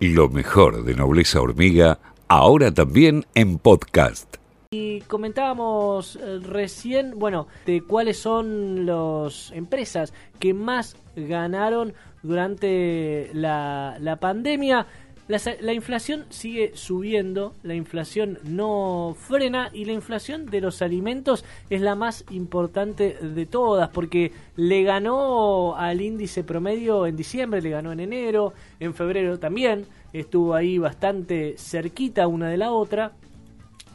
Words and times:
Lo 0.00 0.28
mejor 0.28 0.84
de 0.84 0.94
Nobleza 0.94 1.40
Hormiga, 1.40 1.98
ahora 2.28 2.72
también 2.72 3.26
en 3.34 3.58
podcast. 3.58 4.36
Y 4.70 5.00
comentábamos 5.00 6.14
eh, 6.14 6.38
recién, 6.40 7.18
bueno, 7.18 7.48
de 7.66 7.82
cuáles 7.82 8.16
son 8.16 8.86
las 8.86 9.50
empresas 9.50 10.14
que 10.38 10.54
más 10.54 10.96
ganaron 11.16 11.94
durante 12.22 13.30
la, 13.32 13.96
la 13.98 14.20
pandemia. 14.20 14.86
La, 15.28 15.38
la, 15.60 15.74
inflación 15.74 16.24
sigue 16.30 16.72
subiendo, 16.74 17.54
la 17.62 17.74
inflación 17.74 18.38
no 18.44 19.14
frena 19.18 19.68
y 19.74 19.84
la 19.84 19.92
inflación 19.92 20.46
de 20.46 20.62
los 20.62 20.80
alimentos 20.80 21.44
es 21.68 21.82
la 21.82 21.94
más 21.94 22.24
importante 22.30 23.18
de 23.20 23.44
todas 23.44 23.90
porque 23.90 24.32
le 24.56 24.82
ganó 24.84 25.76
al 25.76 26.00
índice 26.00 26.44
promedio 26.44 27.06
en 27.06 27.16
diciembre, 27.16 27.60
le 27.60 27.68
ganó 27.68 27.92
en 27.92 28.00
enero, 28.00 28.54
en 28.80 28.94
febrero 28.94 29.38
también, 29.38 29.84
estuvo 30.14 30.54
ahí 30.54 30.78
bastante 30.78 31.56
cerquita 31.58 32.26
una 32.26 32.48
de 32.48 32.56
la 32.56 32.72
otra. 32.72 33.12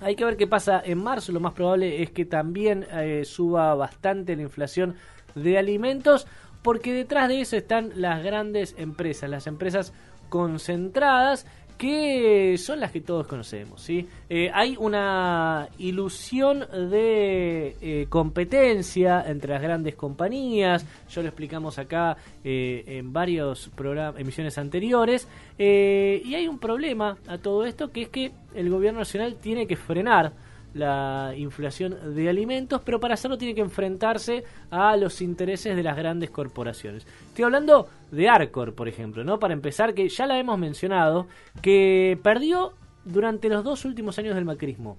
Hay 0.02 0.16
que 0.16 0.26
ver 0.26 0.38
qué 0.38 0.46
pasa 0.46 0.84
en 0.86 1.00
marzo, 1.00 1.32
lo 1.32 1.40
más 1.40 1.54
probable 1.54 2.04
es 2.04 2.12
que 2.12 2.26
también 2.26 2.86
eh, 2.92 3.24
suba 3.26 3.74
bastante 3.74 4.36
la 4.36 4.44
inflación 4.44 4.96
de 5.36 5.58
alimentos 5.58 6.28
porque 6.64 6.94
detrás 6.94 7.28
de 7.28 7.42
eso 7.42 7.58
están 7.58 7.92
las 7.96 8.24
grandes 8.24 8.76
empresas, 8.78 9.30
las 9.30 9.48
empresas 9.48 9.94
concentradas 10.30 11.46
que 11.78 12.56
son 12.58 12.80
las 12.80 12.92
que 12.92 13.02
todos 13.02 13.28
conocemos. 13.28 13.82
¿sí? 13.82 14.08
Eh, 14.30 14.50
hay 14.54 14.76
una 14.80 15.68
ilusión 15.78 16.60
de 16.90 17.76
eh, 17.82 18.06
competencia 18.10 19.24
entre 19.28 19.54
las 19.54 19.62
grandes 19.62 19.96
compañías, 19.96 20.86
ya 21.10 21.22
lo 21.22 21.28
explicamos 21.28 21.80
acá 21.80 22.16
eh, 22.44 22.84
en 22.88 23.12
varios 23.12 23.70
emisiones 24.18 24.58
anteriores, 24.58 25.28
y 25.58 26.34
hay 26.34 26.48
un 26.48 26.60
problema 26.60 27.18
a 27.28 27.38
todo 27.38 27.66
esto 27.66 27.92
que 27.92 28.04
es 28.04 28.10
que 28.10 28.32
el 28.56 28.70
gobierno 28.70 29.00
nacional 29.00 29.36
tiene 29.36 29.68
que 29.68 29.76
frenar 29.76 30.32
la 30.74 31.34
inflación 31.36 32.16
de 32.16 32.30
alimentos, 32.30 32.82
pero 32.84 33.00
para 33.00 33.14
hacerlo 33.14 33.38
tiene 33.38 33.56
que 33.56 33.62
enfrentarse 33.62 34.44
a 34.72 34.98
los 34.98 35.22
intereses 35.22 35.76
de 35.76 35.84
las 35.84 35.96
grandes 35.96 36.30
corporaciones. 36.30 37.06
Estoy 37.28 37.46
hablando 37.46 37.88
de 38.12 38.30
Arcor, 38.30 38.74
por 38.74 38.88
ejemplo, 38.88 39.24
¿no? 39.24 39.40
Para 39.40 39.54
empezar, 39.54 39.94
que 39.94 40.10
ya 40.10 40.26
la 40.26 40.40
hemos 40.40 40.58
mencionado, 40.58 41.28
que 41.62 42.18
perdió 42.24 42.74
durante 43.06 43.50
los 43.50 43.64
dos 43.64 43.86
últimos 43.86 44.18
años 44.18 44.36
del 44.36 44.46
macrismo. 44.46 44.98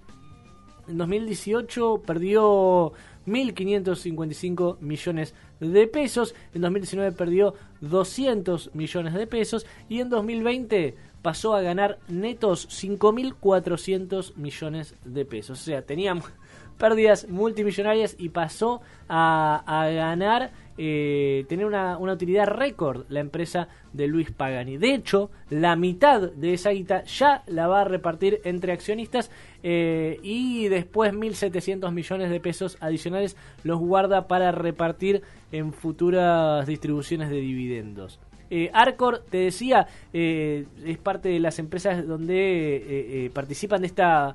En 0.87 0.99
2018 0.99 2.03
perdió 2.07 2.93
1.555 3.27 4.79
millones 4.81 5.35
de 5.61 5.87
pesos, 5.87 6.35
en 6.53 6.63
2019 6.63 7.13
perdió 7.13 7.55
200 7.81 8.75
millones 8.75 9.15
de 9.15 9.27
pesos 9.27 9.67
y 9.89 10.01
en 10.01 10.11
2020 10.11 10.97
pasó 11.25 11.55
a 11.55 11.63
ganar 11.63 11.99
netos 12.07 12.69
5.400 12.69 14.37
millones 14.37 14.95
de 15.07 15.25
pesos. 15.25 15.59
O 15.59 15.65
sea, 15.65 15.81
teníamos 15.81 16.27
pérdidas 16.79 17.29
multimillonarias 17.29 18.15
y 18.19 18.29
pasó 18.29 18.83
a, 19.09 19.89
ganar, 19.95 20.53
eh, 20.77 21.45
tener 21.49 21.67
una, 21.67 21.99
utilidad 21.99 22.47
récord 22.47 23.05
la 23.09 23.21
empresa 23.21 23.69
de 23.93 24.09
Luis 24.09 24.31
Pagani. 24.31 24.77
De 24.77 24.95
hecho, 24.95 25.31
la 25.51 25.77
mitad 25.77 26.33
de 26.33 26.55
esa 26.55 26.71
guita 26.71 27.05
ya 27.05 27.45
la 27.47 27.69
va 27.69 27.83
a 27.83 27.85
repartir 27.85 28.41
entre 28.45 28.73
accionistas 28.73 29.31
eh, 29.63 30.19
y 30.23 30.69
después 30.69 31.13
1.700 31.13 31.93
millones 31.93 32.31
de 32.31 32.41
pesos 32.41 32.77
adicionales 32.81 33.37
los 33.63 33.79
guarda 33.79 34.27
para 34.27 34.51
repartir 34.53 35.23
en 35.53 35.73
futuras 35.73 36.67
distribuciones 36.67 37.31
de 37.31 37.37
dividendos. 37.37 38.19
Eh, 38.51 38.71
Arcor, 38.73 39.25
te 39.31 39.39
decía, 39.39 39.87
es 40.13 40.99
parte 41.03 41.29
de 41.29 41.41
las 41.41 41.59
empresas 41.59 42.07
donde 42.07 43.31
participan 43.33 43.81
de 43.81 43.87
esta 43.87 44.35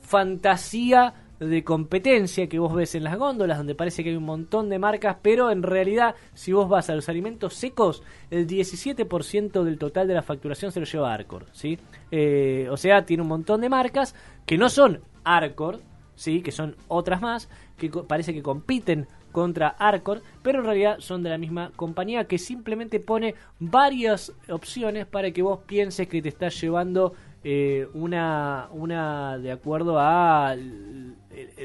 fantasía 0.00 1.14
de 1.40 1.64
competencia 1.64 2.48
que 2.48 2.58
vos 2.58 2.74
ves 2.74 2.94
en 2.94 3.04
las 3.04 3.16
góndolas, 3.16 3.58
donde 3.58 3.74
parece 3.74 4.02
que 4.02 4.10
hay 4.10 4.16
un 4.16 4.24
montón 4.24 4.68
de 4.68 4.78
marcas, 4.78 5.16
pero 5.22 5.50
en 5.50 5.62
realidad, 5.62 6.14
si 6.34 6.52
vos 6.52 6.68
vas 6.68 6.88
a 6.90 6.94
los 6.94 7.08
alimentos 7.08 7.54
secos, 7.54 8.02
el 8.30 8.46
17% 8.46 9.62
del 9.62 9.78
total 9.78 10.08
de 10.08 10.14
la 10.14 10.22
facturación 10.22 10.72
se 10.72 10.80
lo 10.80 10.86
lleva 10.86 11.12
Arcor, 11.12 11.46
¿sí? 11.52 11.78
o 12.70 12.76
sea, 12.76 13.04
tiene 13.04 13.22
un 13.22 13.28
montón 13.28 13.60
de 13.60 13.68
marcas 13.68 14.14
que 14.46 14.56
no 14.56 14.68
son 14.68 15.00
Arcor, 15.24 15.80
¿sí? 16.14 16.40
Que 16.40 16.50
son 16.50 16.76
otras 16.88 17.20
más, 17.20 17.48
que 17.76 17.90
parece 17.90 18.34
que 18.34 18.42
compiten 18.42 19.06
contra 19.30 19.68
Arcor, 19.68 20.22
pero 20.42 20.60
en 20.60 20.64
realidad 20.64 20.96
son 20.98 21.22
de 21.22 21.28
la 21.28 21.36
misma 21.36 21.70
compañía 21.76 22.24
que 22.24 22.38
simplemente 22.38 23.00
pone 23.00 23.34
varias 23.60 24.32
opciones 24.48 25.06
para 25.06 25.30
que 25.30 25.42
vos 25.42 25.60
pienses 25.66 26.08
que 26.08 26.22
te 26.22 26.30
estás 26.30 26.58
llevando 26.58 27.12
eh, 27.44 27.86
una, 27.92 28.68
una 28.72 29.38
de 29.38 29.52
acuerdo 29.52 30.00
a 30.00 30.56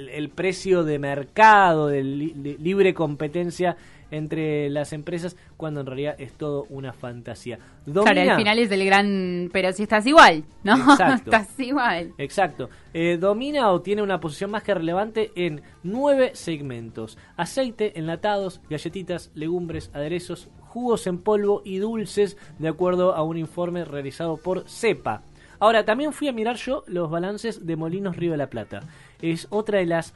el, 0.09 0.29
precio 0.29 0.83
de 0.83 0.99
mercado, 0.99 1.87
de 1.87 2.03
libre 2.03 2.93
competencia 2.93 3.77
entre 4.11 4.69
las 4.69 4.93
empresas, 4.93 5.35
cuando 5.57 5.79
en 5.79 5.87
realidad 5.87 6.15
es 6.19 6.33
todo 6.33 6.67
una 6.69 6.93
fantasía. 6.93 7.57
claro, 7.85 8.31
al 8.31 8.37
final 8.37 8.59
es 8.59 8.71
el 8.71 8.85
gran... 8.85 9.49
Pero 9.51 9.71
si 9.71 9.83
estás 9.83 10.05
igual, 10.05 10.43
¿no? 10.63 10.75
Exacto. 10.91 11.31
estás 11.31 11.59
igual. 11.59 12.13
Exacto. 12.17 12.69
Eh, 12.93 13.17
domina 13.19 13.71
o 13.71 13.81
tiene 13.81 14.01
una 14.01 14.19
posición 14.19 14.51
más 14.51 14.63
que 14.63 14.73
relevante 14.73 15.31
en 15.35 15.61
nueve 15.83 16.31
segmentos. 16.33 17.17
Aceite, 17.37 17.97
enlatados, 17.97 18.61
galletitas, 18.69 19.31
legumbres, 19.33 19.89
aderezos, 19.93 20.49
jugos 20.59 21.07
en 21.07 21.17
polvo 21.17 21.61
y 21.63 21.77
dulces, 21.77 22.37
de 22.59 22.67
acuerdo 22.67 23.15
a 23.15 23.23
un 23.23 23.37
informe 23.37 23.85
realizado 23.85 24.37
por 24.37 24.67
CEPA. 24.67 25.23
Ahora, 25.61 25.85
también 25.85 26.11
fui 26.11 26.27
a 26.27 26.33
mirar 26.33 26.55
yo 26.55 26.83
los 26.87 27.11
balances 27.11 27.67
de 27.67 27.75
Molinos 27.75 28.17
Río 28.17 28.31
de 28.31 28.37
la 28.37 28.49
Plata. 28.49 28.81
Es 29.21 29.47
otra 29.49 29.79
de 29.79 29.85
las 29.85 30.13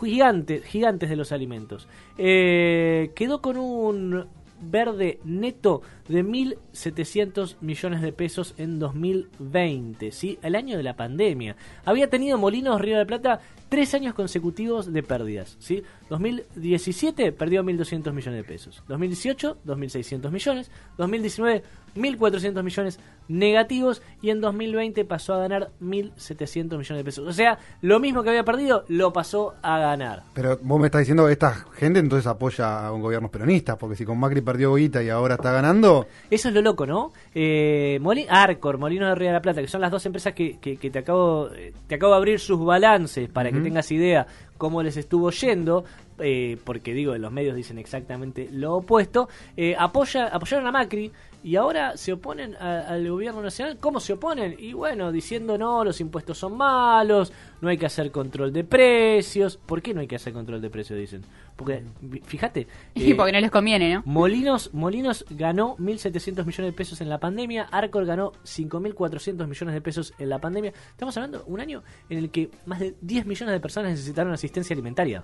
gigantes, 0.00 0.64
gigantes 0.64 1.08
de 1.08 1.16
los 1.16 1.32
alimentos. 1.32 1.88
Eh, 2.18 3.12
quedó 3.14 3.40
con 3.40 3.56
un 3.56 4.26
verde 4.60 5.20
neto 5.24 5.82
de 6.08 6.24
1.700 6.24 7.56
millones 7.60 8.00
de 8.00 8.12
pesos 8.12 8.54
en 8.56 8.78
2020, 8.78 10.12
¿sí? 10.12 10.38
el 10.42 10.54
año 10.54 10.76
de 10.76 10.82
la 10.82 10.96
pandemia. 10.96 11.56
Había 11.84 12.08
tenido 12.08 12.38
Molinos 12.38 12.80
Río 12.80 12.98
de 12.98 13.06
Plata 13.06 13.40
tres 13.68 13.94
años 13.94 14.14
consecutivos 14.14 14.92
de 14.92 15.02
pérdidas. 15.02 15.56
¿sí? 15.58 15.82
2017 16.10 17.32
perdió 17.32 17.62
1.200 17.62 18.12
millones 18.12 18.38
de 18.38 18.44
pesos. 18.44 18.82
2018, 18.88 19.58
2.600 19.66 20.30
millones. 20.30 20.70
2019, 20.98 21.62
1.400 21.96 22.62
millones 22.62 23.00
negativos. 23.28 24.02
Y 24.22 24.30
en 24.30 24.40
2020 24.40 25.04
pasó 25.04 25.34
a 25.34 25.38
ganar 25.38 25.70
1.700 25.80 26.78
millones 26.78 26.88
de 26.88 27.04
pesos. 27.04 27.26
O 27.26 27.32
sea, 27.32 27.58
lo 27.82 28.00
mismo 28.00 28.22
que 28.22 28.30
había 28.30 28.44
perdido, 28.44 28.84
lo 28.88 29.12
pasó 29.12 29.54
a 29.62 29.78
ganar. 29.78 30.22
Pero 30.34 30.58
vos 30.62 30.80
me 30.80 30.86
estás 30.86 31.00
diciendo 31.00 31.26
que 31.26 31.32
esta 31.32 31.52
gente 31.74 31.98
entonces 31.98 32.26
apoya 32.26 32.86
a 32.86 32.92
un 32.92 33.02
gobierno 33.02 33.30
peronista, 33.30 33.76
porque 33.76 33.96
si 33.96 34.04
con 34.04 34.18
Macri 34.18 34.40
perdió 34.40 34.74
guita 34.74 35.02
y 35.02 35.08
ahora 35.08 35.34
está 35.34 35.52
ganando... 35.52 36.06
Eso 36.30 36.48
es 36.48 36.54
lo 36.54 36.62
loco, 36.62 36.86
¿no? 36.86 37.12
Eh, 37.34 38.00
Arcor, 38.28 38.78
Molino 38.78 39.06
de 39.08 39.14
Río 39.14 39.28
de 39.28 39.34
la 39.34 39.42
Plata, 39.42 39.60
que 39.60 39.68
son 39.68 39.80
las 39.80 39.90
dos 39.90 40.04
empresas 40.06 40.32
que, 40.34 40.58
que, 40.58 40.76
te, 40.76 40.98
acabo, 40.98 41.48
te 41.86 41.94
acabo 41.94 42.12
de 42.12 42.18
abrir 42.18 42.40
sus 42.40 42.64
balances 42.64 43.28
para 43.28 43.50
que 43.50 43.60
tengas 43.66 43.90
idea 43.90 44.26
cómo 44.58 44.82
les 44.82 44.96
estuvo 44.96 45.30
yendo, 45.30 45.84
eh, 46.18 46.58
porque 46.64 46.94
digo, 46.94 47.16
los 47.16 47.32
medios 47.32 47.56
dicen 47.56 47.78
exactamente 47.78 48.48
lo 48.50 48.76
opuesto, 48.76 49.28
eh, 49.56 49.74
apoya, 49.78 50.26
apoyaron 50.26 50.66
a 50.66 50.72
Macri 50.72 51.12
y 51.46 51.54
ahora 51.54 51.96
se 51.96 52.12
oponen 52.12 52.56
al 52.56 53.08
gobierno 53.08 53.40
nacional. 53.40 53.78
¿Cómo 53.78 54.00
se 54.00 54.14
oponen? 54.14 54.56
Y 54.58 54.72
bueno, 54.72 55.12
diciendo 55.12 55.56
no, 55.56 55.84
los 55.84 56.00
impuestos 56.00 56.38
son 56.38 56.56
malos, 56.56 57.32
no 57.60 57.68
hay 57.68 57.78
que 57.78 57.86
hacer 57.86 58.10
control 58.10 58.52
de 58.52 58.64
precios. 58.64 59.56
¿Por 59.56 59.80
qué 59.80 59.94
no 59.94 60.00
hay 60.00 60.08
que 60.08 60.16
hacer 60.16 60.32
control 60.32 60.60
de 60.60 60.70
precios? 60.70 60.98
Dicen. 60.98 61.22
Porque, 61.54 61.84
fíjate. 62.24 62.66
Y 62.94 63.14
porque 63.14 63.30
no 63.30 63.38
les 63.38 63.52
conviene, 63.52 63.94
¿no? 63.94 64.02
Molinos, 64.04 64.74
Molinos 64.74 65.24
ganó 65.30 65.76
1.700 65.76 66.44
millones 66.44 66.56
de 66.56 66.72
pesos 66.72 67.00
en 67.00 67.08
la 67.08 67.20
pandemia, 67.20 67.68
Arcor 67.70 68.04
ganó 68.06 68.32
5.400 68.44 69.46
millones 69.46 69.74
de 69.74 69.80
pesos 69.80 70.14
en 70.18 70.28
la 70.28 70.40
pandemia. 70.40 70.72
Estamos 70.90 71.16
hablando 71.16 71.38
de 71.38 71.44
un 71.46 71.60
año 71.60 71.84
en 72.08 72.18
el 72.18 72.30
que 72.30 72.50
más 72.64 72.80
de 72.80 72.96
10 73.00 73.26
millones 73.26 73.52
de 73.52 73.60
personas 73.60 73.92
necesitaron 73.92 74.32
asistencia 74.46 74.74
alimentaria. 74.74 75.22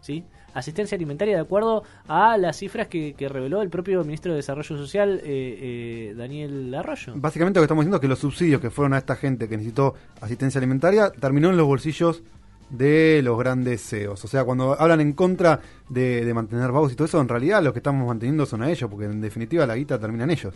¿Sí? 0.00 0.24
Asistencia 0.54 0.96
alimentaria 0.96 1.36
de 1.36 1.42
acuerdo 1.42 1.84
a 2.08 2.36
las 2.36 2.56
cifras 2.56 2.88
que, 2.88 3.14
reveló 3.28 3.62
el 3.62 3.68
propio 3.68 4.02
ministro 4.02 4.32
de 4.32 4.36
Desarrollo 4.36 4.76
Social, 4.76 5.20
eh, 5.22 5.22
eh, 5.24 6.14
Daniel 6.16 6.74
Arroyo. 6.74 7.12
Básicamente 7.16 7.58
lo 7.58 7.62
que 7.62 7.66
estamos 7.66 7.82
diciendo 7.82 7.96
es 7.96 8.00
que 8.00 8.08
los 8.08 8.18
subsidios 8.18 8.60
que 8.60 8.70
fueron 8.70 8.94
a 8.94 8.98
esta 8.98 9.14
gente 9.16 9.48
que 9.48 9.56
necesitó 9.56 9.94
asistencia 10.20 10.58
alimentaria 10.58 11.10
terminó 11.10 11.50
en 11.50 11.56
los 11.56 11.66
bolsillos 11.66 12.22
de 12.70 13.20
los 13.22 13.38
grandes 13.38 13.82
CEOs. 13.82 14.24
O 14.24 14.28
sea, 14.28 14.44
cuando 14.44 14.78
hablan 14.78 15.00
en 15.00 15.12
contra 15.12 15.60
de, 15.88 16.30
mantener 16.34 16.70
vagos 16.72 16.92
y 16.92 16.96
todo 16.96 17.06
eso, 17.06 17.20
en 17.20 17.28
realidad 17.28 17.62
los 17.62 17.72
que 17.72 17.78
estamos 17.78 18.06
manteniendo 18.06 18.46
son 18.46 18.62
a 18.62 18.70
ellos, 18.70 18.90
porque 18.90 19.06
en 19.06 19.20
definitiva 19.20 19.66
la 19.66 19.76
guita 19.76 19.98
termina 19.98 20.24
en 20.24 20.30
ellos. 20.30 20.54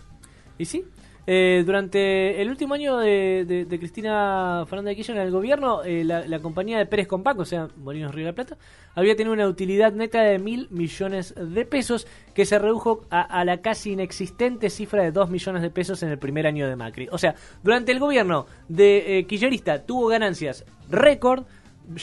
Y 0.58 0.64
sí, 0.64 0.84
Eh, 1.24 1.62
durante 1.64 2.42
el 2.42 2.48
último 2.48 2.74
año 2.74 2.98
de, 2.98 3.66
Cristina 3.78 4.64
Fernández 4.66 4.90
de 4.90 4.96
Kirchner 4.96 5.18
en 5.18 5.22
el 5.24 5.30
gobierno, 5.30 5.84
eh, 5.84 6.02
la, 6.04 6.38
compañía 6.40 6.78
de 6.78 6.86
Pérez 6.86 7.06
Compac, 7.06 7.38
o 7.38 7.44
sea, 7.44 7.68
Molinos 7.76 8.12
Río 8.12 8.26
de 8.26 8.32
la 8.32 8.34
Plata, 8.34 8.56
había 8.94 9.14
tenido 9.14 9.32
una 9.32 9.46
utilidad 9.46 9.92
neta 9.92 10.22
de 10.22 10.38
mil 10.38 10.66
millones 10.70 11.34
de 11.36 11.64
pesos 11.64 12.08
que 12.34 12.44
se 12.44 12.58
redujo 12.58 13.04
a, 13.10 13.22
a 13.22 13.44
la 13.44 13.58
casi 13.58 13.92
inexistente 13.92 14.68
cifra 14.68 15.04
de 15.04 15.12
dos 15.12 15.30
millones 15.30 15.62
de 15.62 15.70
pesos 15.70 16.02
en 16.02 16.08
el 16.08 16.18
primer 16.18 16.46
año 16.46 16.68
de 16.68 16.74
Macri. 16.74 17.08
O 17.12 17.18
sea, 17.18 17.36
durante 17.62 17.92
el 17.92 18.00
gobierno 18.00 18.46
de 18.68 19.18
eh, 19.18 19.26
Kirchnerista 19.26 19.84
tuvo 19.84 20.08
ganancias 20.08 20.64
récord, 20.90 21.44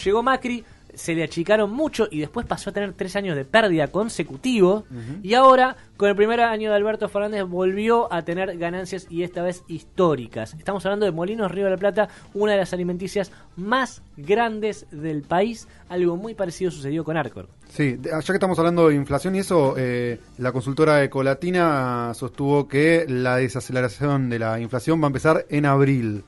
llegó 0.03 0.23
Macri, 0.23 0.63
se 0.93 1.13
le 1.15 1.23
achicaron 1.23 1.71
mucho 1.71 2.07
y 2.11 2.19
después 2.19 2.45
pasó 2.45 2.69
a 2.69 2.73
tener 2.73 2.93
tres 2.93 3.15
años 3.15 3.35
de 3.35 3.45
pérdida 3.45 3.87
consecutivo 3.87 4.85
y 5.23 5.33
ahora 5.33 5.75
con 5.97 6.09
el 6.09 6.15
primer 6.15 6.39
año 6.41 6.69
de 6.69 6.75
Alberto 6.75 7.07
Fernández 7.09 7.43
volvió 7.43 8.11
a 8.11 8.21
tener 8.23 8.57
ganancias 8.57 9.05
y 9.09 9.23
esta 9.23 9.41
vez 9.43 9.63
históricas. 9.67 10.53
Estamos 10.57 10.85
hablando 10.85 11.05
de 11.05 11.11
Molinos 11.11 11.51
Río 11.51 11.65
de 11.65 11.71
la 11.71 11.77
Plata, 11.77 12.09
una 12.33 12.53
de 12.53 12.57
las 12.59 12.73
alimenticias 12.73 13.31
más 13.55 14.01
grandes 14.17 14.85
del 14.91 15.21
país. 15.23 15.67
Algo 15.89 16.15
muy 16.17 16.33
parecido 16.35 16.71
sucedió 16.71 17.03
con 17.03 17.17
Arcor. 17.17 17.47
Sí, 17.69 17.93
de- 17.93 18.09
ya 18.09 18.21
que 18.21 18.33
estamos 18.33 18.57
hablando 18.59 18.87
de 18.89 18.95
inflación 18.95 19.35
y 19.35 19.39
eso, 19.39 19.75
eh, 19.77 20.19
la 20.37 20.51
consultora 20.51 21.03
Ecolatina 21.03 22.11
sostuvo 22.15 22.67
que 22.67 23.05
la 23.07 23.37
desaceleración 23.37 24.29
de 24.29 24.39
la 24.39 24.59
inflación 24.59 24.99
va 25.01 25.05
a 25.05 25.07
empezar 25.07 25.45
en 25.49 25.65
abril. 25.65 26.23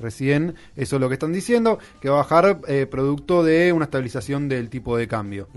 Recién, 0.00 0.54
eso 0.76 0.96
es 0.96 1.00
lo 1.00 1.08
que 1.08 1.14
están 1.14 1.32
diciendo, 1.32 1.78
que 2.00 2.08
va 2.08 2.16
a 2.16 2.22
bajar 2.22 2.60
eh, 2.68 2.86
producto 2.86 3.44
de 3.44 3.72
una 3.72 3.84
estabilización 3.84 4.48
del 4.48 4.70
tipo 4.70 4.96
de 4.96 5.06
cambio. 5.08 5.48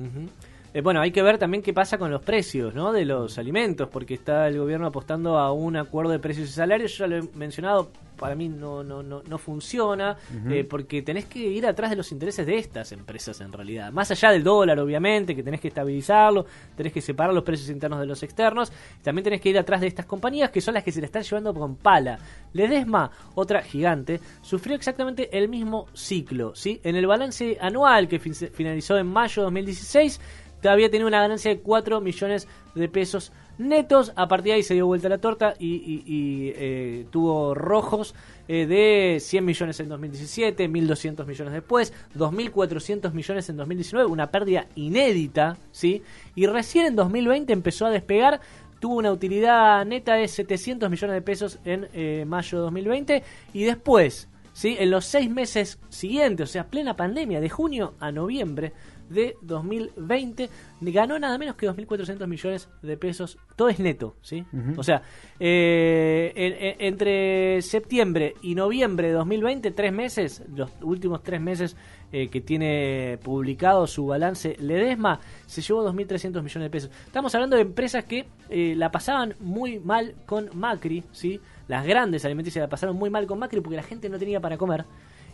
Eh, 0.74 0.82
bueno, 0.82 1.02
hay 1.02 1.12
que 1.12 1.22
ver 1.22 1.38
también 1.38 1.62
qué 1.62 1.72
pasa 1.74 1.98
con 1.98 2.10
los 2.10 2.22
precios 2.24 2.74
¿no? 2.74 2.92
de 2.92 3.06
los 3.06 3.38
alimentos, 3.38 3.88
porque 3.90 4.16
está 4.16 4.48
el 4.48 4.58
gobierno 4.58 4.88
apostando 4.88 5.38
a 5.38 5.52
un 5.52 5.76
acuerdo 5.78 6.12
de 6.12 6.20
precios 6.20 6.50
y 6.50 6.54
salarios. 6.54 6.98
Yo 6.98 7.06
ya 7.06 7.08
lo 7.08 7.18
he 7.24 7.30
mencionado, 7.38 7.92
para 8.18 8.34
mí 8.36 8.48
no, 8.50 8.84
no, 8.84 9.04
no, 9.04 9.22
no 9.28 9.38
funciona, 9.38 10.18
eh, 10.50 10.64
porque 10.64 11.02
tenés 11.04 11.26
que 11.26 11.40
ir 11.40 11.68
atrás 11.68 11.92
de 11.92 11.96
los 11.98 12.12
intereses 12.12 12.46
de 12.48 12.58
estas 12.58 12.92
empresas 12.92 13.40
en 13.42 13.52
realidad. 13.52 13.92
Más 13.92 14.10
allá 14.12 14.32
del 14.32 14.44
dólar, 14.44 14.80
obviamente, 14.80 15.36
que 15.36 15.44
tenés 15.44 15.60
que 15.62 15.68
estabilizarlo, 15.68 16.46
tenés 16.76 16.92
que 16.94 17.02
separar 17.02 17.36
los 17.36 17.44
precios 17.44 17.70
internos 17.70 18.00
de 18.00 18.06
los 18.08 18.24
externos, 18.24 18.72
también 19.04 19.24
tenés 19.26 19.42
que 19.42 19.50
ir 19.50 19.58
atrás 19.60 19.80
de 19.82 19.88
estas 19.88 20.06
compañías 20.08 20.50
que 20.50 20.62
son 20.62 20.74
las 20.74 20.84
que 20.84 20.92
se 20.92 21.02
la 21.02 21.06
están 21.06 21.22
llevando 21.24 21.54
con 21.54 21.76
pala. 21.76 22.18
Ledesma, 22.54 23.12
otra 23.36 23.62
gigante, 23.62 24.20
sufrió 24.42 24.76
exactamente 24.76 25.38
el 25.38 25.50
mismo 25.50 25.88
ciclo. 25.94 26.56
¿sí? 26.56 26.80
En 26.84 26.96
el 26.96 27.06
balance 27.08 27.58
anual 27.62 28.08
que 28.08 28.20
fin- 28.20 28.34
finalizó 28.34 28.98
en 28.98 29.08
mayo 29.08 29.42
de 29.42 29.46
2016, 29.46 30.22
había 30.70 30.90
tenido 30.90 31.08
una 31.08 31.22
ganancia 31.22 31.52
de 31.52 31.60
4 31.60 32.00
millones 32.02 32.48
de 32.76 32.88
pesos 32.90 33.32
netos. 33.58 34.14
A 34.16 34.28
partir 34.28 34.52
de 34.52 34.54
ahí 34.54 34.64
se 34.64 34.74
dio 34.74 34.86
vuelta 34.88 35.10
la 35.10 35.18
torta 35.20 35.54
y, 35.60 35.76
y- 36.06 36.54
eh, 36.56 37.06
tuvo 37.12 37.54
rojos 37.54 38.16
eh, 38.48 38.66
de 38.66 39.20
100 39.20 39.46
millones 39.46 39.80
en 39.80 39.90
2017, 39.90 40.70
1.200 40.70 41.26
millones 41.26 41.54
después, 41.54 41.94
2.400 42.16 43.14
millones 43.14 43.50
en 43.50 43.58
2019, 43.58 44.10
una 44.10 44.32
pérdida 44.32 44.68
inédita, 44.76 45.58
¿sí? 45.72 46.02
Y 46.36 46.46
recién 46.48 46.86
en 46.88 46.96
2020 46.96 47.54
empezó 47.54 47.86
a 47.86 47.90
despegar. 47.90 48.42
Tuvo 48.80 48.96
una 48.96 49.14
utilidad 49.14 49.86
neta 49.86 50.16
de 50.16 50.28
700 50.28 50.90
millones 50.90 51.14
de 51.14 51.22
pesos 51.22 51.58
en 51.64 51.88
eh, 51.94 52.26
mayo 52.28 52.58
de 52.58 52.64
2020 52.64 53.24
y 53.54 53.64
después, 53.64 54.28
¿sí? 54.52 54.76
en 54.78 54.92
los 54.92 55.06
seis 55.06 55.30
meses 55.30 55.80
siguientes, 55.88 56.50
o 56.50 56.52
sea, 56.52 56.68
plena 56.68 56.94
pandemia, 56.98 57.40
de 57.40 57.48
junio 57.50 57.94
a 58.02 58.12
noviembre, 58.12 58.74
de 59.10 59.36
2020 59.42 60.50
ganó 60.82 61.18
nada 61.20 61.38
menos 61.38 61.56
que 61.56 61.68
2.400 61.70 62.28
millones 62.28 62.70
de 62.82 62.98
pesos. 62.98 63.38
Todo 63.56 63.70
es 63.70 63.80
neto, 63.80 64.16
¿sí? 64.22 64.46
O 64.78 64.84
sea, 64.84 65.02
eh, 65.40 66.32
en- 66.36 66.54
en- 66.54 66.76
entre 66.94 67.62
septiembre 67.62 68.36
y 68.42 68.56
noviembre 68.56 69.08
de 69.08 69.14
2020, 69.14 69.72
tres 69.72 69.94
meses, 69.94 70.44
los 70.56 70.72
últimos 70.82 71.22
tres 71.24 71.40
meses 71.42 71.76
eh, 72.12 72.28
que 72.30 72.42
tiene 72.42 73.18
publicado 73.24 73.88
su 73.88 74.06
balance 74.06 74.56
Ledesma, 74.60 75.20
se 75.48 75.62
llevó 75.62 75.84
2.300 75.84 76.44
millones 76.44 76.68
de 76.68 76.70
pesos. 76.70 76.92
Estamos 77.08 77.34
hablando 77.34 77.56
de 77.56 77.64
empresas 77.64 78.04
que 78.06 78.28
eh, 78.50 78.76
la 78.78 78.92
pasaban 78.92 79.34
muy 79.40 79.80
mal 79.80 80.14
con 80.28 80.50
Macri, 80.54 81.04
¿sí? 81.12 81.40
Las 81.68 81.86
grandes 81.88 82.24
alimenticias 82.26 82.62
la 82.62 82.70
pasaron 82.70 82.96
muy 82.98 83.10
mal 83.10 83.26
con 83.26 83.40
Macri 83.40 83.62
porque 83.62 83.78
la 83.78 83.84
gente 83.84 84.10
no 84.10 84.20
tenía 84.20 84.40
para 84.40 84.58
comer. 84.58 84.86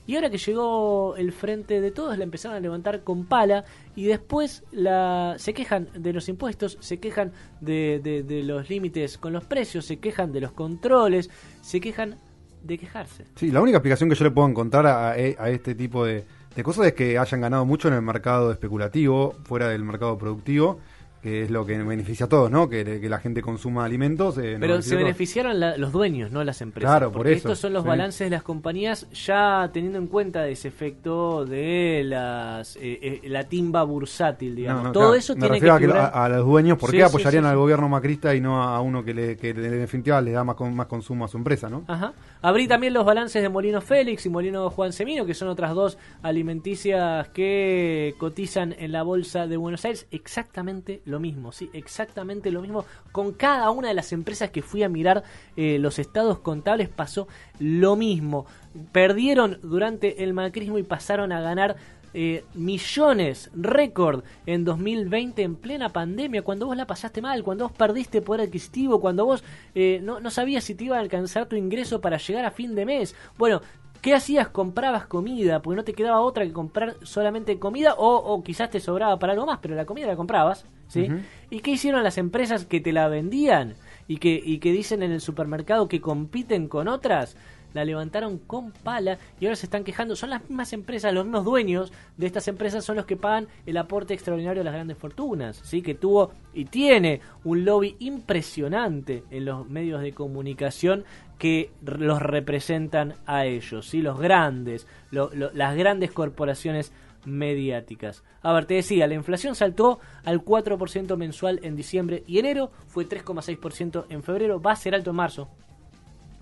Y 0.10 0.16
ahora 0.16 0.32
que 0.32 0.40
llegó 0.40 1.16
el 1.18 1.32
frente 1.32 1.82
de 1.82 1.92
todos, 1.92 2.18
la 2.18 2.24
empezaron 2.24 2.58
a 2.58 2.60
levantar 2.60 3.04
con 3.04 3.28
pala 3.28 3.64
y 3.96 4.06
después 4.06 4.64
la, 4.72 5.36
se 5.38 5.54
quejan 5.54 5.88
de 5.94 6.14
los 6.14 6.28
impuestos, 6.30 6.80
se 6.80 7.00
quejan 7.00 7.32
de, 7.62 8.02
de- 8.04 8.24
de 8.24 8.42
los 8.42 8.68
límites 8.72 9.20
con 9.20 9.34
los 9.34 9.46
precios, 9.46 9.86
se 9.86 10.00
quejan 10.00 10.32
de 10.32 10.42
los 10.42 10.52
controles, 10.54 11.30
se 11.62 11.80
quejan 11.80 12.18
de 12.64 12.80
quejarse. 12.80 13.26
Sí, 13.36 13.52
la 13.52 13.62
única 13.62 13.78
explicación 13.78 14.10
que 14.10 14.16
yo 14.16 14.24
le 14.26 14.32
puedo 14.32 14.48
encontrar 14.50 14.88
a, 14.88 15.12
a 15.12 15.50
este 15.52 15.76
tipo 15.76 16.04
de, 16.04 16.26
de 16.56 16.64
cosas 16.64 16.88
es 16.88 16.94
que 16.94 17.20
hayan 17.20 17.42
ganado 17.42 17.64
mucho 17.66 17.88
en 17.88 17.94
el 17.94 18.02
mercado 18.02 18.52
especulativo, 18.52 19.36
fuera 19.44 19.68
del 19.70 19.84
mercado 19.84 20.18
productivo, 20.18 20.80
que 21.22 21.44
es 21.44 21.52
lo 21.52 21.66
que 21.66 21.78
beneficia 21.78 22.28
a 22.28 22.30
todos, 22.30 22.50
¿no? 22.50 22.70
Que, 22.70 23.00
que 23.02 23.10
la 23.10 23.20
gente 23.20 23.42
consuma 23.42 23.84
alimentos. 23.86 24.38
eh, 24.38 24.58
Pero 24.60 24.82
se 24.82 24.96
beneficiaron 24.96 25.60
la- 25.60 25.76
los 25.78 25.92
dueños, 25.92 26.32
no 26.32 26.44
las 26.44 26.62
empresas. 26.62 26.90
Claro, 26.92 27.12
por 27.12 27.28
eso, 27.28 27.36
estos 27.38 27.60
son 27.60 27.74
los 27.74 27.84
sí. 27.84 27.90
balances 27.90 28.26
de 28.26 28.30
las 28.30 28.44
compañías 28.44 29.06
ya 29.26 29.70
teniendo 29.74 29.98
en 30.00 30.08
cuenta 30.08 30.48
ese 30.48 30.68
efecto 30.70 31.46
de 31.46 32.04
las 32.06 32.76
eh, 32.78 33.20
eh, 33.24 33.30
la 33.30 33.44
timba 33.44 33.84
bursátil, 33.84 34.56
digamos. 34.56 34.84
No, 34.84 34.88
no, 34.90 34.94
Todo 34.94 35.04
claro, 35.04 35.16
eso 35.20 35.34
me 35.36 35.42
tiene 35.42 35.60
que 35.60 35.66
refiero 35.68 35.94
que 35.94 36.00
a, 36.00 36.06
a 36.08 36.30
los 36.30 36.46
dueños, 36.46 36.78
¿por 36.78 36.90
Sí, 36.92 36.98
qué 36.98 37.04
sí, 37.04 37.10
apoyarían 37.10 37.46
al 37.46 37.58
gobierno 37.58 37.90
macrista 37.90 38.34
y 38.34 38.42
no 38.42 38.64
a 38.64 38.80
uno 38.82 39.04
que, 39.04 39.14
le, 39.14 39.36
que 39.38 39.50
en 39.50 39.62
definitiva 39.80 40.22
le 40.22 40.32
da 40.32 40.44
más, 40.44 40.56
con- 40.56 40.74
más 40.76 40.88
consumo 40.88 41.26
a 41.26 41.28
su 41.28 41.38
empresa, 41.38 41.70
¿no? 41.70 41.84
Ajá. 41.88 42.14
Abrí 42.42 42.68
también 42.68 42.94
los 42.94 43.06
balances 43.06 43.42
de 43.42 43.50
Molino 43.50 43.82
Félix 43.82 44.26
y 44.26 44.30
Molino 44.30 44.70
Juan 44.70 44.94
Semino, 44.94 45.26
que 45.26 45.34
son 45.34 45.50
otras 45.50 45.76
dos 45.76 45.98
alimenticias 46.44 47.28
que 47.30 48.16
cotizan 48.18 48.74
en 48.80 48.92
la 48.94 49.04
bolsa 49.04 49.46
de 49.48 49.58
Buenos 49.58 49.84
Aires. 49.86 50.08
Exactamente 50.12 51.02
lo 51.10 51.20
mismo, 51.20 51.52
sí, 51.52 51.70
exactamente 51.74 52.52
lo 52.52 52.62
mismo. 52.62 52.86
Con 53.12 53.34
cada 53.34 53.70
una 53.72 53.90
de 53.90 53.94
las 53.94 54.14
empresas 54.14 54.50
que 54.52 54.62
fui 54.62 54.84
a 54.84 54.90
mirar 54.90 55.24
eh, 55.56 55.78
los 55.80 56.00
estados 56.00 56.40
contables 56.40 56.90
pasó 56.90 57.28
lo 57.60 57.96
mismo. 57.96 58.46
Perdieron 58.92 59.60
durante 59.62 60.24
el 60.24 60.34
macrismo 60.34 60.78
y 60.78 60.84
pasaron 60.84 61.32
a 61.32 61.42
ganar 61.42 61.76
eh, 62.14 62.44
millones, 62.56 63.52
récord 63.54 64.24
en 64.48 64.66
2020 64.66 65.44
en 65.44 65.56
plena 65.56 65.90
pandemia, 65.90 66.42
cuando 66.42 66.66
vos 66.66 66.76
la 66.76 66.88
pasaste 66.88 67.22
mal, 67.22 67.44
cuando 67.44 67.68
vos 67.68 67.78
perdiste 67.78 68.24
poder 68.24 68.48
adquisitivo, 68.48 69.00
cuando 69.00 69.26
vos 69.26 69.44
eh, 69.76 70.00
no, 70.02 70.20
no 70.20 70.32
sabías 70.32 70.64
si 70.64 70.74
te 70.74 70.86
iba 70.86 70.98
a 70.98 71.02
alcanzar 71.02 71.46
tu 71.46 71.56
ingreso 71.56 72.02
para 72.02 72.18
llegar 72.18 72.46
a 72.46 72.52
fin 72.52 72.74
de 72.74 72.86
mes. 72.86 73.16
Bueno, 73.38 73.62
¿qué 74.02 74.14
hacías? 74.14 74.50
Comprabas 74.50 75.06
comida, 75.06 75.62
porque 75.62 75.78
no 75.78 75.84
te 75.84 75.94
quedaba 75.94 76.22
otra 76.22 76.46
que 76.46 76.54
comprar 76.54 76.96
solamente 77.04 77.60
comida 77.60 77.94
o, 77.96 78.16
o 78.16 78.44
quizás 78.44 78.70
te 78.70 78.80
sobraba 78.80 79.18
para 79.20 79.34
algo 79.34 79.46
más, 79.46 79.60
pero 79.62 79.76
la 79.76 79.86
comida 79.86 80.08
la 80.08 80.16
comprabas, 80.16 80.66
¿sí? 80.88 81.08
¿Y 81.50 81.60
qué 81.60 81.72
hicieron 81.72 82.04
las 82.04 82.18
empresas 82.18 82.66
que 82.66 82.80
te 82.80 82.92
la 82.92 83.08
vendían 83.08 83.76
y 84.08 84.18
que, 84.18 84.42
y 84.44 84.60
que 84.60 84.72
dicen 84.72 85.04
en 85.04 85.12
el 85.12 85.22
supermercado 85.22 85.88
que 85.88 86.02
compiten 86.02 86.68
con 86.68 86.88
otras? 86.88 87.36
La 87.74 87.86
levantaron 87.86 88.38
con 88.38 88.72
pala 88.72 89.18
y 89.40 89.46
ahora 89.46 89.56
se 89.56 89.66
están 89.66 89.84
quejando. 89.84 90.16
Son 90.16 90.30
las 90.30 90.42
mismas 90.42 90.74
empresas, 90.74 91.14
los 91.14 91.26
mismos 91.26 91.46
dueños 91.46 91.92
de 92.18 92.28
estas 92.28 92.48
empresas 92.48 92.84
son 92.84 92.96
los 92.96 93.06
que 93.06 93.18
pagan 93.18 93.48
el 93.66 93.78
aporte 93.78 94.14
extraordinario 94.14 94.62
a 94.62 94.66
las 94.66 94.74
grandes 94.74 94.98
fortunas, 94.98 95.62
¿sí? 95.64 95.82
que 95.82 95.96
tuvo 95.96 96.32
y 96.54 96.66
tiene 96.66 97.22
un 97.44 97.66
lobby 97.66 97.96
impresionante 98.00 99.24
en 99.32 99.46
los 99.46 99.70
medios 99.70 100.02
de 100.02 100.14
comunicación 100.14 101.06
que 101.38 101.72
los 101.82 102.22
representan 102.22 103.16
a 103.26 103.46
ellos, 103.46 103.88
¿sí? 103.88 104.02
los 104.02 104.20
grandes, 104.20 104.88
las 105.12 105.76
grandes 105.76 106.12
corporaciones 106.12 106.92
mediáticas. 107.26 108.24
A 108.42 108.54
ver, 108.54 108.66
te 108.66 108.76
decía, 108.76 109.08
la 109.08 109.14
inflación 109.14 109.56
saltó 109.56 110.00
al 110.24 110.44
4% 110.44 111.18
mensual 111.18 111.60
en 111.64 111.76
diciembre 111.76 112.24
y 112.28 112.40
enero, 112.40 112.72
fue 112.88 113.08
3,6% 113.08 114.06
en 114.10 114.24
febrero, 114.24 114.62
va 114.62 114.74
a 114.74 114.76
ser 114.76 114.96
alto 114.96 115.12
en 115.12 115.16
marzo, 115.16 115.50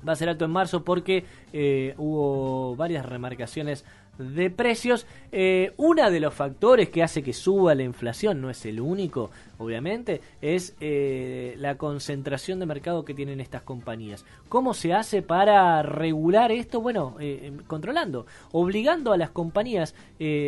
va 0.07 0.13
a 0.13 0.15
ser 0.15 0.29
alto 0.29 0.45
en 0.45 0.51
marzo 0.51 0.83
porque 0.83 1.25
eh, 1.53 1.93
hubo 1.97 2.75
varias 2.75 3.05
remarcaciones 3.05 3.85
de 4.17 4.49
precios. 4.49 5.05
Eh, 5.31 5.73
uno 5.77 6.09
de 6.09 6.19
los 6.19 6.33
factores 6.33 6.89
que 6.89 7.03
hace 7.03 7.23
que 7.23 7.33
suba 7.33 7.75
la 7.75 7.83
inflación, 7.83 8.41
no 8.41 8.49
es 8.49 8.65
el 8.65 8.79
único, 8.79 9.29
obviamente, 9.57 10.21
es 10.41 10.75
eh, 10.79 11.55
la 11.57 11.75
concentración 11.77 12.59
de 12.59 12.65
mercado 12.65 13.05
que 13.05 13.13
tienen 13.13 13.39
estas 13.39 13.61
compañías. 13.61 14.25
¿Cómo 14.49 14.73
se 14.73 14.93
hace 14.93 15.21
para 15.21 15.81
regular 15.83 16.51
esto? 16.51 16.81
Bueno, 16.81 17.15
eh, 17.19 17.39
eh, 17.43 17.61
controlando, 17.67 18.25
obligando 18.51 19.11
a 19.13 19.17
las 19.17 19.29
compañías, 19.31 19.95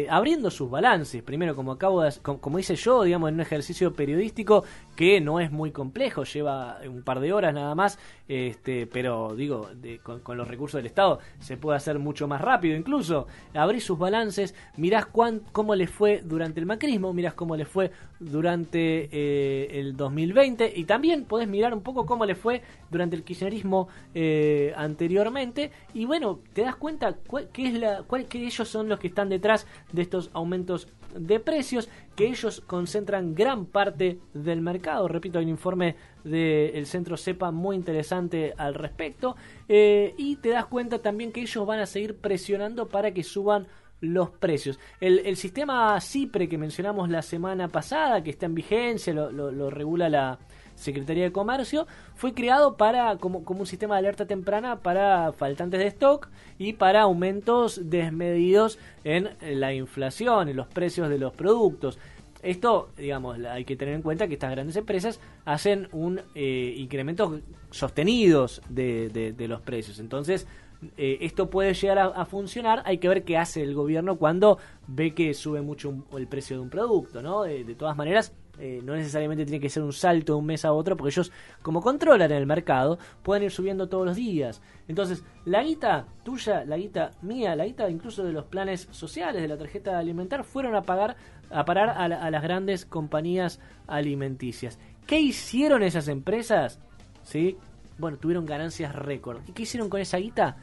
abriendo 0.10 0.50
sus 0.50 0.70
balances. 0.70 1.22
Primero, 1.22 1.56
como 1.56 1.72
acabo 1.72 2.02
de, 2.02 2.14
como, 2.22 2.40
como 2.40 2.60
hice 2.60 2.76
yo, 2.76 3.04
digamos, 3.04 3.30
en 3.30 3.36
un 3.36 3.42
ejercicio 3.42 3.94
periodístico 3.94 4.64
que 5.00 5.22
no 5.22 5.40
es 5.40 5.50
muy 5.50 5.72
complejo, 5.72 6.26
lleva 6.26 6.80
un 6.86 7.04
par 7.04 7.22
de 7.22 7.32
horas 7.32 7.54
nada 7.54 7.74
más, 7.74 7.98
este, 8.28 8.86
pero 8.86 9.34
digo, 9.34 9.70
con, 10.04 10.36
los 10.36 10.46
recursos 10.46 10.78
del 10.78 10.88
Estado 10.88 11.20
se 11.40 11.56
puede 11.56 11.78
hacer 11.78 12.00
mucho 12.00 12.28
más 12.28 12.42
rápido 12.42 12.76
incluso. 12.76 13.26
abrís 13.54 13.86
sus 13.86 13.98
balances, 13.98 14.54
mirás 14.76 15.06
cómo 15.06 15.74
les 15.74 15.90
fue 15.90 16.22
durante 16.22 16.60
el 16.60 16.66
macrismo, 16.66 17.14
mirás 17.14 17.34
cómo 17.34 17.56
les 17.56 17.70
fue 17.70 17.92
durante 18.20 19.08
eh, 19.14 19.80
el 19.80 19.96
2020 19.96 20.74
y 20.76 20.84
también 20.84 21.24
podés 21.24 21.48
mirar 21.48 21.74
un 21.74 21.82
poco 21.82 22.06
cómo 22.06 22.26
les 22.26 22.38
fue 22.38 22.62
durante 22.92 23.16
el 23.16 23.24
kirchnerismo 23.24 23.88
eh, 24.14 24.74
anteriormente 24.76 25.72
y 25.94 26.04
bueno, 26.04 26.42
te 26.52 26.64
das 26.64 26.76
cuenta 26.76 27.16
que, 27.54 27.68
es 27.68 27.74
la, 27.76 28.04
cuál, 28.04 28.26
que 28.26 28.46
ellos 28.46 28.68
son 28.68 28.90
los 28.90 29.00
que 29.00 29.08
están 29.08 29.30
detrás 29.30 29.66
de 29.94 30.02
estos 30.02 30.30
aumentos 30.34 30.90
de 31.16 31.40
precios, 31.40 31.90
que 32.16 32.28
ellos 32.28 32.62
concentran 32.62 33.36
gran 33.36 33.66
parte 33.66 34.20
del 34.34 34.62
mercado. 34.62 35.08
Repito, 35.08 35.40
hay 35.40 35.46
un 35.46 35.52
informe 35.52 35.96
del 36.24 36.86
centro 36.86 37.18
CEPA 37.18 37.52
muy 37.52 37.76
interesante 37.76 38.54
al 38.58 38.74
respecto. 38.74 39.36
Eh, 39.68 40.14
y 40.18 40.38
te 40.38 40.50
das 40.50 40.66
cuenta 40.66 41.00
también 41.00 41.32
que 41.32 41.42
ellos 41.42 41.66
van 41.66 41.80
a 41.80 41.86
seguir 41.86 42.18
presionando 42.18 42.88
para 42.88 43.14
que 43.14 43.24
suban 43.24 43.68
los 44.02 44.30
precios. 44.30 44.80
El, 45.02 45.36
sistema 45.36 46.00
CIPRE 46.00 46.48
que 46.48 46.58
mencionamos 46.58 47.10
la 47.10 47.22
semana 47.22 47.68
pasada, 47.68 48.24
que 48.24 48.30
está 48.30 48.46
en 48.46 48.56
vigencia, 48.56 49.14
lo 49.14 49.70
regula 49.70 50.08
la, 50.08 50.40
Secretaría 50.80 51.26
de 51.26 51.32
Comercio, 51.32 51.88
fue 52.16 52.34
creado 52.34 52.78
para 52.78 53.18
como, 53.18 53.44
como 53.44 53.62
un 53.62 53.66
sistema 53.66 53.96
de 53.96 54.00
alerta 54.00 54.26
temprana 54.26 54.78
para 54.78 55.34
faltantes 55.34 55.80
de 55.80 55.88
stock 55.88 56.30
y 56.58 56.74
para 56.74 57.02
aumentos 57.02 57.90
desmedidos 57.90 58.80
en 59.04 59.30
la 59.42 59.74
inflación, 59.74 60.50
en 60.50 60.56
los 60.56 60.68
precios 60.68 61.10
de 61.10 61.18
los 61.18 61.34
productos. 61.34 62.00
Esto, 62.42 62.90
digamos, 62.96 63.38
hay 63.46 63.66
que 63.66 63.76
tener 63.76 63.96
en 63.96 64.02
cuenta 64.02 64.28
que 64.28 64.36
estas 64.36 64.52
grandes 64.52 64.76
empresas 64.78 65.20
hacen 65.44 65.90
un 65.92 66.22
eh, 66.36 66.74
incremento 66.78 67.42
sostenidos 67.70 68.62
de, 68.70 69.10
de, 69.10 69.48
los 69.50 69.60
precios. 69.60 70.00
Entonces, 70.00 70.48
eh, 70.96 71.18
esto 71.22 71.50
puede 71.50 71.74
llegar 71.74 72.00
a, 72.00 72.26
funcionar. 72.26 72.82
Hay 72.86 73.00
que 73.00 73.10
ver 73.10 73.26
qué 73.26 73.38
hace 73.38 73.62
el 73.62 73.74
gobierno 73.76 74.16
cuando 74.16 74.58
ve 74.88 75.14
que 75.14 75.34
sube 75.34 75.62
mucho 75.62 75.94
el 76.18 76.28
precio 76.28 76.56
de 76.56 76.62
un 76.62 76.70
producto, 76.70 77.22
¿no? 77.22 77.44
de 77.44 77.76
todas 77.76 77.98
maneras, 77.98 78.34
eh, 78.60 78.82
no 78.84 78.94
necesariamente 78.96 79.46
tiene 79.46 79.60
que 79.60 79.70
ser 79.70 79.84
un 79.84 79.94
salto 79.94 80.34
de 80.34 80.40
un 80.40 80.46
mes 80.46 80.66
a 80.66 80.74
otro, 80.74 80.98
porque 80.98 81.12
ellos, 81.12 81.32
como 81.62 81.82
controlan 81.82 82.32
el 82.32 82.46
mercado, 82.46 83.00
pueden 83.24 83.44
ir 83.44 83.52
subiendo 83.52 83.88
todos 83.88 84.06
los 84.06 84.16
días. 84.16 84.62
Entonces, 84.88 85.24
la 85.46 85.64
guita 85.64 86.06
tuya, 86.24 86.66
la 86.66 86.78
guita 86.78 87.12
mía, 87.22 87.56
la 87.56 87.66
guita 87.66 87.90
incluso 87.90 88.24
de 88.24 88.34
los 88.34 88.46
planes 88.46 88.88
sociales, 88.92 89.42
de 89.42 89.48
la 89.48 89.58
tarjeta 89.58 89.98
alimentar, 89.98 90.44
fueron 90.44 90.76
a 90.76 90.82
pagar, 90.82 91.16
a 91.50 91.64
parar 91.64 91.90
a, 91.90 92.30
las 92.30 92.44
grandes 92.44 92.86
compañías 92.86 93.60
alimenticias. 93.88 94.78
¿Qué 95.08 95.20
hicieron 95.20 95.82
esas 95.82 96.08
empresas? 96.08 96.80
¿Sí? 97.24 97.58
Bueno, 97.98 98.18
tuvieron 98.18 98.46
ganancias 98.46 98.94
récord. 98.94 99.42
¿Y 99.48 99.54
qué 99.54 99.64
hicieron 99.64 99.90
con 99.90 100.02
esa 100.02 100.18
guita? 100.18 100.58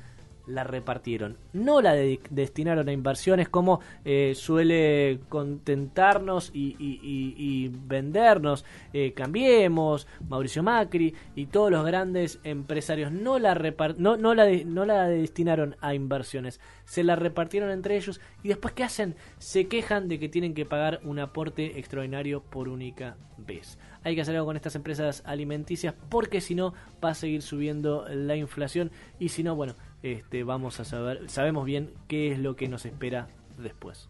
La 0.47 0.65
repartieron. 0.65 1.37
No 1.53 1.81
la 1.81 1.95
destinaron 1.95 2.89
a 2.89 2.93
inversiones 2.93 3.49
como 3.49 3.81
eh, 4.05 4.33
suele 4.35 5.21
contentarnos 5.29 6.51
y, 6.55 7.69
vendernos 7.87 8.65
eh, 8.93 9.13
Cambiemos, 9.13 10.07
Mauricio 10.29 10.63
Macri 10.63 11.15
y 11.35 11.47
todos 11.47 11.71
los 11.71 11.85
grandes 11.85 12.41
empresarios. 12.45 13.13
No 13.13 13.39
la, 13.39 13.55
no, 13.99 14.17
no, 14.17 14.35
la 14.35 14.47
no 14.65 14.85
la 14.85 15.09
destinaron 15.09 15.77
a 15.81 15.95
inversiones. 15.95 16.61
Se 16.85 17.05
la 17.05 17.17
repartieron 17.17 17.71
entre 17.71 17.97
ellos 17.97 18.21
y 18.43 18.49
después 18.49 18.75
¿qué 18.75 18.85
hacen? 18.85 19.17
Se 19.39 19.67
quejan 19.67 20.09
de 20.09 20.19
que 20.19 20.29
tienen 20.29 20.55
que 20.55 20.67
pagar 20.67 21.01
un 21.05 21.19
aporte 21.19 21.79
extraordinario 21.79 22.43
por 22.43 22.69
única 22.69 23.17
vez. 23.37 23.79
Hay 24.07 24.15
que 24.15 24.21
hacer 24.21 24.37
algo 24.37 24.47
con 24.47 24.55
estas 24.55 24.77
empresas 24.77 25.25
alimenticias 25.27 25.93
porque 26.09 26.41
si 26.41 26.55
no 26.55 26.75
va 27.05 27.11
a 27.11 27.15
seguir 27.15 27.43
subiendo 27.43 28.07
la 28.09 28.37
inflación 28.37 28.93
y 29.19 29.31
si 29.31 29.43
no, 29.43 29.57
bueno, 29.57 29.75
este, 30.01 30.45
vamos 30.45 30.79
a 30.79 30.85
saber, 30.85 31.29
sabemos 31.29 31.65
bien 31.65 31.91
qué 32.07 32.31
es 32.31 32.39
lo 32.39 32.55
que 32.55 32.69
nos 32.69 32.87
espera 32.87 33.27
después. 33.59 34.09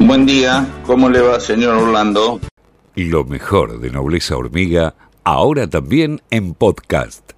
Buen 0.00 0.26
día, 0.26 0.66
¿cómo 0.84 1.08
le 1.08 1.20
va, 1.20 1.38
señor 1.38 1.76
Orlando? 1.76 2.40
Lo 2.96 3.24
mejor 3.24 3.78
de 3.78 3.90
Nobleza 3.90 4.36
Hormiga, 4.36 4.96
ahora 5.22 5.68
también 5.70 6.20
en 6.30 6.54
podcast. 6.54 7.35